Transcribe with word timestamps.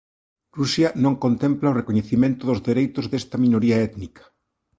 Rusia 0.57 0.87
non 1.03 1.19
contempla 1.23 1.71
o 1.73 1.77
recoñecemento 1.79 2.41
dos 2.49 2.63
dereitos 2.69 3.05
desta 3.11 3.35
minoría 3.45 3.77
étnica. 3.87 4.23